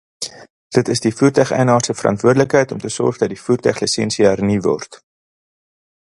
[0.67, 5.01] Dit is die voertuigeienaar se verantwoordelikheid om te sorg dat die voertuiglisensie hernu word.